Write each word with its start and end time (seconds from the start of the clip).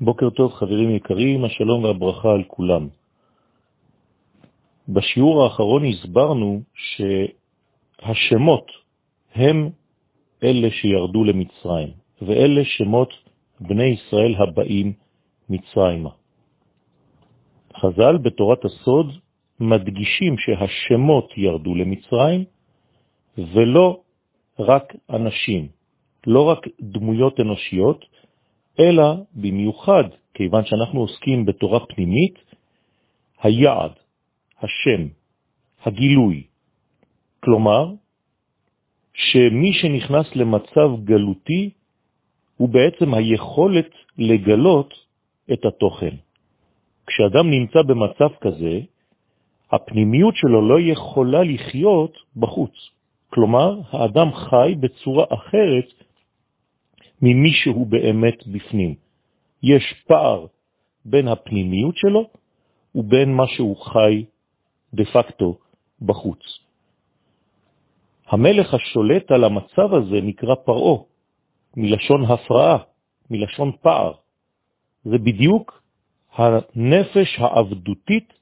בוקר 0.00 0.30
טוב 0.30 0.52
חברים 0.52 0.90
יקרים, 0.90 1.44
השלום 1.44 1.84
והברכה 1.84 2.32
על 2.32 2.44
כולם. 2.46 2.88
בשיעור 4.88 5.44
האחרון 5.44 5.84
הסברנו 5.84 6.62
שהשמות 6.74 8.66
הם 9.34 9.70
אלה 10.42 10.70
שירדו 10.70 11.24
למצרים, 11.24 11.88
ואלה 12.22 12.64
שמות 12.64 13.12
בני 13.60 13.84
ישראל 13.84 14.34
הבאים 14.34 14.92
מצרימה. 15.48 16.10
חז"ל 17.76 18.16
בתורת 18.16 18.64
הסוד 18.64 19.06
מדגישים 19.60 20.38
שהשמות 20.38 21.32
ירדו 21.36 21.74
למצרים, 21.74 22.44
ולא 23.38 24.00
רק 24.58 24.94
אנשים, 25.10 25.68
לא 26.26 26.48
רק 26.48 26.66
דמויות 26.80 27.40
אנושיות, 27.40 28.04
אלא 28.80 29.14
במיוחד, 29.34 30.04
כיוון 30.34 30.64
שאנחנו 30.64 31.00
עוסקים 31.00 31.44
בתורה 31.44 31.86
פנימית, 31.86 32.34
היעד, 33.42 33.92
השם, 34.62 35.08
הגילוי. 35.84 36.42
כלומר, 37.40 37.92
שמי 39.14 39.72
שנכנס 39.72 40.36
למצב 40.36 41.04
גלותי 41.04 41.70
הוא 42.56 42.68
בעצם 42.68 43.14
היכולת 43.14 43.90
לגלות 44.18 44.94
את 45.52 45.64
התוכן. 45.64 46.14
כשאדם 47.06 47.50
נמצא 47.50 47.82
במצב 47.82 48.28
כזה, 48.40 48.80
הפנימיות 49.72 50.34
שלו 50.36 50.68
לא 50.68 50.80
יכולה 50.80 51.42
לחיות 51.42 52.16
בחוץ. 52.36 52.72
כלומר, 53.30 53.80
האדם 53.90 54.32
חי 54.34 54.74
בצורה 54.80 55.24
אחרת 55.30 55.88
ממי 57.22 57.52
שהוא 57.52 57.86
באמת 57.86 58.46
בפנים. 58.46 58.94
יש 59.62 59.94
פער 60.06 60.46
בין 61.04 61.28
הפנימיות 61.28 61.96
שלו 61.96 62.30
ובין 62.94 63.34
מה 63.34 63.46
שהוא 63.46 63.76
חי 63.76 64.24
דה 64.94 65.04
פקטו 65.04 65.58
בחוץ. 66.02 66.40
המלך 68.28 68.74
השולט 68.74 69.30
על 69.30 69.44
המצב 69.44 69.94
הזה 69.94 70.20
נקרא 70.22 70.54
פרעו, 70.54 71.06
מלשון 71.76 72.24
הפרעה, 72.24 72.78
מלשון 73.30 73.72
פער. 73.82 74.12
זה 75.04 75.18
בדיוק 75.18 75.82
הנפש 76.34 77.38
העבדותית 77.38 78.32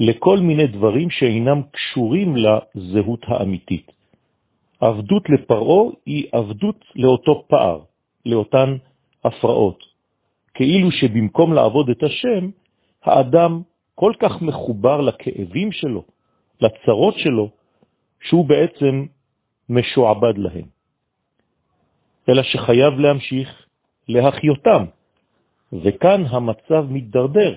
לכל 0.00 0.38
מיני 0.38 0.66
דברים 0.66 1.10
שאינם 1.10 1.62
קשורים 1.72 2.34
לזהות 2.36 3.20
האמיתית. 3.26 3.97
עבדות 4.80 5.28
לפרעו 5.28 5.92
היא 6.06 6.28
עבדות 6.32 6.84
לאותו 6.96 7.44
פער, 7.48 7.80
לאותן 8.26 8.76
הפרעות. 9.24 9.84
כאילו 10.54 10.90
שבמקום 10.90 11.52
לעבוד 11.52 11.90
את 11.90 12.02
השם, 12.02 12.50
האדם 13.02 13.62
כל 13.94 14.12
כך 14.20 14.42
מחובר 14.42 15.00
לכאבים 15.00 15.72
שלו, 15.72 16.04
לצרות 16.60 17.14
שלו, 17.18 17.50
שהוא 18.20 18.48
בעצם 18.48 19.06
משועבד 19.68 20.38
להם. 20.38 20.66
אלא 22.28 22.42
שחייב 22.42 22.94
להמשיך 22.98 23.66
להחיותם, 24.08 24.84
וכאן 25.72 26.24
המצב 26.26 26.86
מתדרדר. 26.90 27.54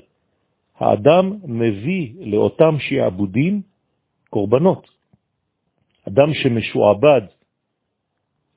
האדם 0.80 1.38
מביא 1.44 2.14
לאותם 2.20 2.80
שעבודים 2.80 3.62
קורבנות. 4.30 5.01
אדם 6.08 6.34
שמשועבד 6.34 7.22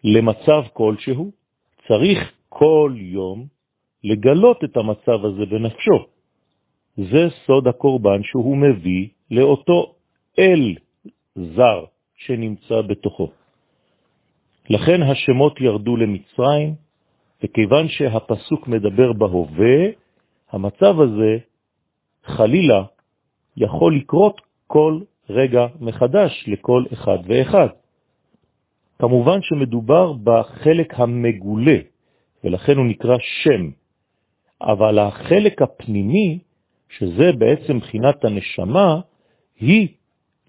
למצב 0.04 0.62
כלשהו, 0.72 1.32
צריך 1.88 2.32
כל 2.48 2.92
יום 2.96 3.46
לגלות 4.04 4.64
את 4.64 4.76
המצב 4.76 5.24
הזה 5.24 5.46
בנפשו. 5.46 6.06
זה 6.96 7.28
סוד 7.46 7.68
הקורבן 7.68 8.22
שהוא 8.22 8.56
מביא 8.56 9.08
לאותו 9.30 9.94
אל 10.38 10.74
זר 11.34 11.84
שנמצא 12.16 12.82
בתוכו. 12.82 13.30
לכן 14.70 15.02
השמות 15.02 15.60
ירדו 15.60 15.96
למצרים, 15.96 16.74
וכיוון 17.42 17.88
שהפסוק 17.88 18.68
מדבר 18.68 19.12
בהווה, 19.12 19.76
המצב 20.50 21.00
הזה 21.00 21.38
חלילה 22.24 22.84
יכול 23.56 23.96
לקרות 23.96 24.40
כל 24.66 25.00
רגע 25.30 25.66
מחדש 25.80 26.44
לכל 26.46 26.84
אחד 26.92 27.18
ואחד. 27.24 27.68
כמובן 28.98 29.38
שמדובר 29.42 30.12
בחלק 30.12 31.00
המגולה, 31.00 31.76
ולכן 32.44 32.76
הוא 32.76 32.86
נקרא 32.86 33.16
שם, 33.18 33.70
אבל 34.62 34.98
החלק 34.98 35.62
הפנימי, 35.62 36.38
שזה 36.88 37.32
בעצם 37.38 37.78
בחינת 37.78 38.24
הנשמה, 38.24 39.00
היא 39.60 39.88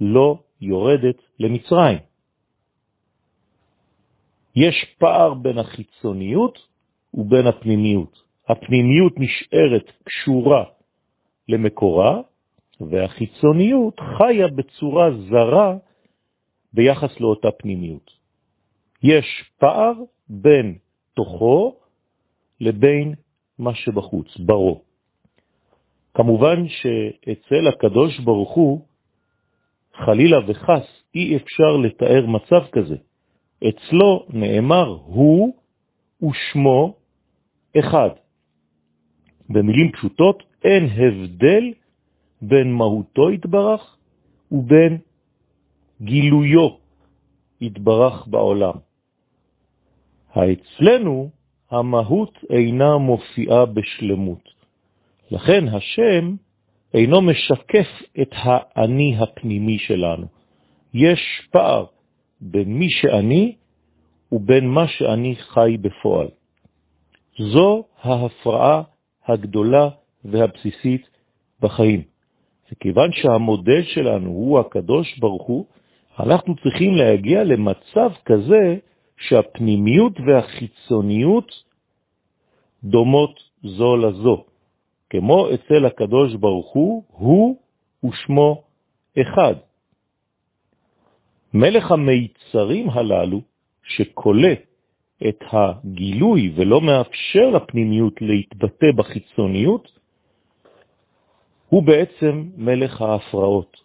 לא 0.01 0.39
יורדת 0.61 1.21
למצרים. 1.39 1.97
יש 4.55 4.85
פער 4.97 5.33
בין 5.33 5.57
החיצוניות 5.57 6.59
ובין 7.13 7.47
הפנימיות. 7.47 8.23
הפנימיות 8.47 9.13
נשארת 9.17 9.91
קשורה 10.03 10.63
למקורה, 11.49 12.21
והחיצוניות 12.81 13.99
חיה 13.99 14.47
בצורה 14.47 15.09
זרה 15.29 15.75
ביחס 16.73 17.19
לאותה 17.19 17.51
פנימיות. 17.51 18.11
יש 19.03 19.25
פער 19.59 19.93
בין 20.29 20.77
תוכו 21.13 21.75
לבין 22.61 23.13
מה 23.59 23.75
שבחוץ, 23.75 24.37
ברו. 24.37 24.81
כמובן 26.13 26.67
שאצל 26.67 27.67
הקדוש 27.67 28.19
ברוך 28.19 28.51
הוא, 28.51 28.85
חלילה 29.93 30.37
וחס, 30.47 31.03
אי 31.15 31.35
אפשר 31.35 31.77
לתאר 31.77 32.25
מצב 32.25 32.67
כזה. 32.71 32.95
אצלו 33.69 34.25
נאמר 34.29 34.87
הוא 34.87 35.53
ושמו 36.21 36.95
אחד. 37.79 38.09
במילים 39.49 39.91
פשוטות, 39.91 40.43
אין 40.63 40.85
הבדל 40.85 41.73
בין 42.47 42.73
מהותו 42.73 43.29
התברך 43.29 43.97
ובין 44.51 44.97
גילויו 46.01 46.69
התברך 47.61 48.27
בעולם. 48.27 48.73
האצלנו 50.33 51.29
המהות 51.71 52.39
אינה 52.49 52.97
מופיעה 52.97 53.65
בשלמות. 53.65 54.49
לכן 55.31 55.67
השם 55.67 56.35
אינו 56.93 57.21
משקף 57.21 57.87
את 58.21 58.29
האני 58.31 59.15
הפנימי 59.19 59.77
שלנו. 59.79 60.27
יש 60.93 61.19
פער 61.51 61.85
בין 62.41 62.73
מי 62.73 62.89
שאני 62.89 63.55
ובין 64.31 64.67
מה 64.67 64.87
שאני 64.87 65.35
חי 65.35 65.77
בפועל. 65.81 66.27
זו 67.39 67.83
ההפרעה 68.01 68.81
הגדולה 69.27 69.89
והבסיסית 70.25 71.09
בחיים. 71.61 72.14
וכיוון 72.71 73.11
שהמודל 73.11 73.83
שלנו 73.83 74.29
הוא 74.29 74.59
הקדוש 74.59 75.17
ברוך 75.17 75.43
הוא, 75.47 75.65
אנחנו 76.19 76.55
צריכים 76.55 76.95
להגיע 76.95 77.43
למצב 77.43 78.11
כזה 78.25 78.77
שהפנימיות 79.17 80.13
והחיצוניות 80.25 81.51
דומות 82.83 83.39
זו 83.63 83.97
לזו. 83.97 84.43
כמו 85.09 85.47
אצל 85.53 85.85
הקדוש 85.85 86.35
ברוך 86.35 86.73
הוא, 86.73 87.03
הוא 87.11 87.57
ושמו 88.03 88.63
אחד. 89.21 89.55
מלך 91.53 91.91
המיצרים 91.91 92.89
הללו, 92.89 93.41
שקולה 93.83 94.53
את 95.27 95.43
הגילוי 95.51 96.53
ולא 96.55 96.81
מאפשר 96.81 97.49
לפנימיות 97.49 98.21
להתבטא 98.21 98.91
בחיצוניות, 98.95 99.94
הוא 101.75 101.83
בעצם 101.83 102.43
מלך 102.57 103.01
ההפרעות. 103.01 103.77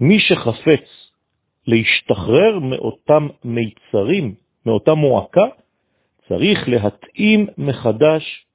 מי 0.00 0.20
שחפץ 0.20 1.10
להשתחרר 1.66 2.58
מאותם 2.58 3.28
מיצרים, 3.44 4.34
מאותה 4.66 4.94
מועקה, 4.94 5.46
צריך 6.28 6.68
להתאים 6.68 7.46
מחדש 7.58 8.46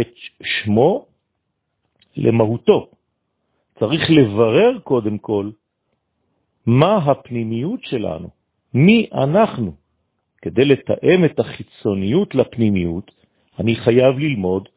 את 0.00 0.12
שמו 0.42 1.06
למהותו. 2.16 2.88
צריך 3.78 4.10
לברר 4.10 4.78
קודם 4.78 5.18
כל 5.18 5.50
מה 6.66 6.96
הפנימיות 6.96 7.80
שלנו, 7.82 8.28
מי 8.74 9.06
אנחנו. 9.12 9.74
כדי 10.42 10.64
לתאם 10.64 11.24
את 11.24 11.40
החיצוניות 11.40 12.34
לפנימיות, 12.34 13.10
אני 13.58 13.76
חייב 13.76 14.18
ללמוד 14.18 14.68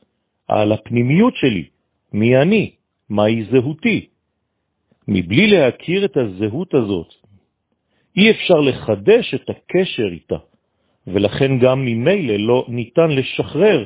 על 0.47 0.71
הפנימיות 0.71 1.35
שלי, 1.35 1.65
מי 2.13 2.37
אני, 2.37 2.76
מהי 3.09 3.43
זהותי. 3.51 4.07
מבלי 5.07 5.47
להכיר 5.47 6.05
את 6.05 6.17
הזהות 6.17 6.73
הזאת, 6.73 7.13
אי 8.17 8.31
אפשר 8.31 8.59
לחדש 8.59 9.33
את 9.33 9.49
הקשר 9.49 10.07
איתה, 10.11 10.37
ולכן 11.07 11.59
גם 11.59 11.85
ממילא 11.85 12.35
לא 12.35 12.65
ניתן 12.67 13.09
לשחרר 13.11 13.85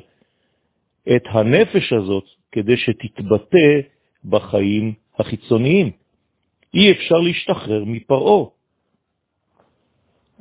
את 1.16 1.24
הנפש 1.26 1.94
הזאת 1.94 2.26
כדי 2.52 2.78
שתתבטא 2.78 3.80
בחיים 4.26 4.94
החיצוניים. 5.20 5.92
אי 6.74 6.92
אפשר 6.92 7.16
להשתחרר 7.16 7.84
מפרעו. 7.86 8.52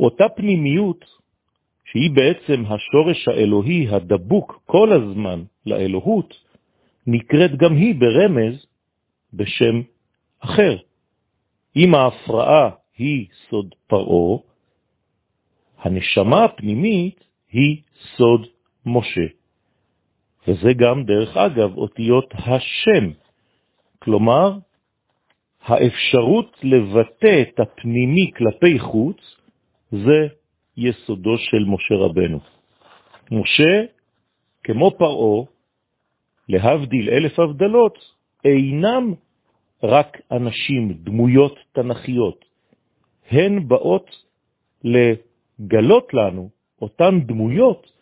אותה 0.00 0.28
פנימיות, 0.28 1.04
שהיא 1.84 2.10
בעצם 2.10 2.64
השורש 2.66 3.28
האלוהי 3.28 3.88
הדבוק 3.88 4.62
כל 4.66 4.92
הזמן 4.92 5.42
לאלוהות, 5.66 6.34
נקראת 7.06 7.56
גם 7.56 7.76
היא 7.76 7.94
ברמז 7.94 8.66
בשם 9.34 9.82
אחר. 10.40 10.76
אם 11.76 11.94
ההפרעה 11.94 12.70
היא 12.98 13.26
סוד 13.48 13.74
פרעו, 13.86 14.42
הנשמה 15.78 16.44
הפנימית 16.44 17.24
היא 17.52 17.82
סוד 18.16 18.46
משה. 18.86 19.26
וזה 20.48 20.72
גם, 20.72 21.04
דרך 21.04 21.36
אגב, 21.36 21.76
אותיות 21.76 22.34
השם. 22.34 23.10
כלומר, 23.98 24.58
האפשרות 25.62 26.56
לבטא 26.62 27.42
את 27.42 27.60
הפנימי 27.60 28.30
כלפי 28.36 28.78
חוץ, 28.78 29.36
זה 29.90 30.26
יסודו 30.76 31.38
של 31.38 31.64
משה 31.66 31.94
רבנו. 31.94 32.40
משה, 33.30 33.84
כמו 34.64 34.90
פרעו, 34.98 35.46
להבדיל 36.48 37.10
אלף 37.10 37.38
הבדלות, 37.38 37.98
אינם 38.44 39.14
רק 39.82 40.20
אנשים, 40.30 40.92
דמויות 40.92 41.58
תנכיות. 41.72 42.44
הן 43.30 43.68
באות 43.68 44.10
לגלות 44.84 46.14
לנו, 46.14 46.50
אותן 46.82 47.20
דמויות, 47.20 47.92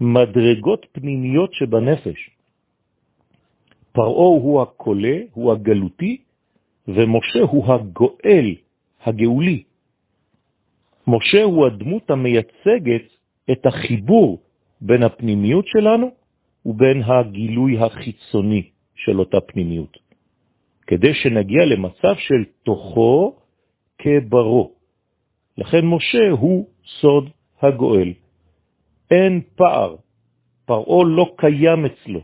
מדרגות 0.00 0.86
פנימיות 0.92 1.54
שבנפש. 1.54 2.30
פרעו 3.92 4.40
הוא 4.42 4.62
הקולה, 4.62 5.18
הוא 5.32 5.52
הגלותי, 5.52 6.16
ומשה 6.88 7.40
הוא 7.40 7.72
הגואל, 7.72 8.54
הגאולי. 9.04 9.62
משה 11.06 11.42
הוא 11.42 11.66
הדמות 11.66 12.10
המייצגת 12.10 13.04
את 13.50 13.66
החיבור 13.66 14.38
בין 14.80 15.02
הפנימיות 15.02 15.66
שלנו 15.66 16.10
ובין 16.66 17.02
הגילוי 17.02 17.78
החיצוני 17.78 18.70
של 18.98 19.18
אותה 19.18 19.40
פנימיות, 19.40 19.98
כדי 20.86 21.14
שנגיע 21.14 21.64
למצב 21.66 22.14
של 22.18 22.44
תוכו 22.62 23.36
כברו. 23.98 24.72
לכן 25.58 25.86
משה 25.86 26.30
הוא 26.30 26.66
סוד 27.00 27.30
הגואל. 27.62 28.12
אין 29.10 29.40
פער, 29.56 29.96
פרעו 30.66 31.04
לא 31.04 31.32
קיים 31.36 31.84
אצלו, 31.84 32.20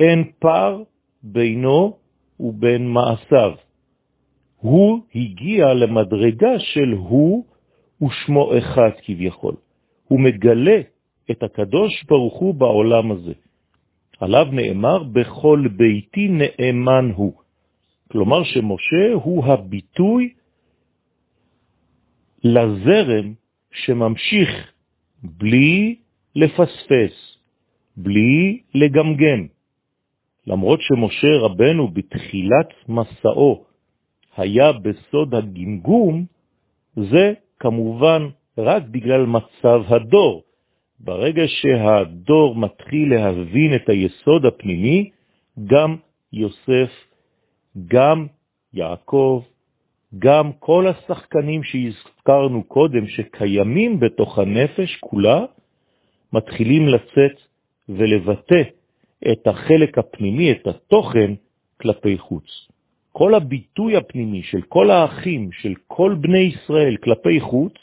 אין 0.00 0.30
פער 0.38 0.82
בינו 1.22 1.96
ובין 2.40 2.88
מעשיו. 2.88 3.52
הוא 4.56 5.00
הגיע 5.14 5.74
למדרגה 5.74 6.58
של 6.58 6.92
הוא 6.92 7.44
ושמו 8.02 8.58
אחד 8.58 8.90
כביכול. 9.02 9.54
הוא 10.08 10.20
מגלה 10.20 10.80
את 11.30 11.42
הקדוש 11.42 12.04
ברוך 12.04 12.34
הוא 12.34 12.54
בעולם 12.54 13.12
הזה. 13.12 13.32
עליו 14.22 14.46
נאמר, 14.52 15.02
בכל 15.02 15.64
ביתי 15.76 16.28
נאמן 16.28 17.10
הוא. 17.14 17.32
כלומר 18.12 18.44
שמשה 18.44 19.12
הוא 19.12 19.44
הביטוי 19.44 20.34
לזרם 22.44 23.32
שממשיך 23.72 24.50
בלי 25.22 25.96
לפספס, 26.36 27.38
בלי 27.96 28.60
לגמגם. 28.74 29.46
למרות 30.46 30.80
שמשה 30.82 31.32
רבנו 31.40 31.88
בתחילת 31.88 32.68
מסעו 32.88 33.64
היה 34.36 34.72
בסוד 34.72 35.34
הגמגום, 35.34 36.24
זה 36.96 37.32
כמובן 37.58 38.28
רק 38.58 38.82
בגלל 38.90 39.26
מצב 39.26 39.80
הדור. 39.88 40.42
ברגע 41.04 41.42
שהדור 41.46 42.56
מתחיל 42.56 43.14
להבין 43.14 43.74
את 43.74 43.88
היסוד 43.88 44.46
הפנימי, 44.46 45.10
גם 45.66 45.96
יוסף, 46.32 46.90
גם 47.88 48.26
יעקב, 48.74 49.42
גם 50.18 50.52
כל 50.58 50.86
השחקנים 50.86 51.62
שהזכרנו 51.62 52.62
קודם 52.62 53.06
שקיימים 53.06 54.00
בתוך 54.00 54.38
הנפש 54.38 54.96
כולה, 55.00 55.44
מתחילים 56.32 56.88
לצאת 56.88 57.40
ולבטא 57.88 58.62
את 59.32 59.46
החלק 59.46 59.98
הפנימי, 59.98 60.52
את 60.52 60.66
התוכן, 60.66 61.34
כלפי 61.80 62.18
חוץ. 62.18 62.44
כל 63.12 63.34
הביטוי 63.34 63.96
הפנימי 63.96 64.42
של 64.42 64.62
כל 64.62 64.90
האחים, 64.90 65.52
של 65.52 65.74
כל 65.86 66.14
בני 66.20 66.38
ישראל 66.38 66.96
כלפי 66.96 67.40
חוץ, 67.40 67.74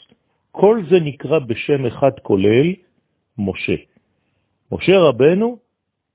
כל 0.52 0.82
זה 0.90 1.00
נקרא 1.00 1.38
בשם 1.38 1.86
אחד 1.86 2.10
כולל, 2.22 2.74
משה. 3.40 3.76
משה 4.72 4.98
רבנו 4.98 5.58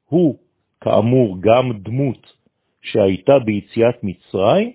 הוא 0.05 0.37
כאמור 0.81 1.37
גם 1.39 1.71
דמות 1.83 2.33
שהייתה 2.81 3.39
ביציאת 3.39 4.03
מצרים, 4.03 4.71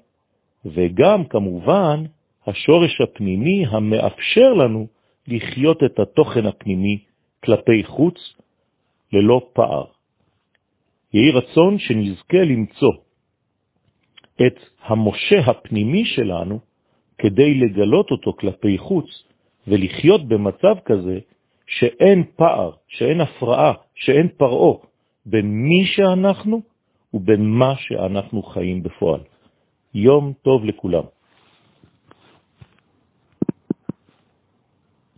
וגם 0.64 1.24
כמובן 1.24 2.04
השורש 2.46 3.00
הפנימי 3.00 3.66
המאפשר 3.66 4.52
לנו 4.52 4.86
לחיות 5.28 5.82
את 5.84 5.98
התוכן 5.98 6.46
הפנימי 6.46 6.98
כלפי 7.44 7.84
חוץ 7.84 8.34
ללא 9.12 9.50
פער. 9.52 9.84
יהי 11.14 11.30
רצון 11.30 11.78
שנזכה 11.78 12.38
למצוא 12.38 12.92
את 14.46 14.58
המשה 14.82 15.40
הפנימי 15.46 16.04
שלנו 16.04 16.60
כדי 17.18 17.54
לגלות 17.54 18.10
אותו 18.10 18.32
כלפי 18.32 18.78
חוץ 18.78 19.24
ולחיות 19.68 20.28
במצב 20.28 20.74
כזה 20.84 21.18
שאין 21.70 22.24
פער, 22.36 22.70
שאין 22.88 23.20
הפרעה, 23.20 23.72
שאין 23.94 24.28
פרעו 24.36 24.82
בין 25.26 25.46
מי 25.46 25.86
שאנחנו 25.86 26.60
ובין 27.14 27.50
מה 27.50 27.74
שאנחנו 27.76 28.42
חיים 28.42 28.82
בפועל. 28.82 29.20
יום 29.94 30.32
טוב 30.42 30.64
לכולם. 30.64 31.04